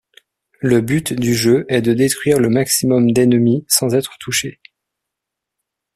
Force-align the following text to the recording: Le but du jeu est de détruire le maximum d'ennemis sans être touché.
Le 0.61 0.81
but 0.81 1.13
du 1.13 1.35
jeu 1.35 1.65
est 1.69 1.83
de 1.83 1.93
détruire 1.93 2.39
le 2.39 2.49
maximum 2.49 3.11
d'ennemis 3.13 3.65
sans 3.69 3.93
être 3.93 4.17
touché. 4.19 4.59